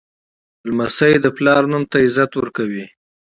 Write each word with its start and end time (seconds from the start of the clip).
لمسی 0.67 1.13
د 1.19 1.25
پلار 1.37 1.61
نوم 1.71 1.83
ته 1.91 1.97
عزت 2.05 2.31
ورکوي. 2.35 2.85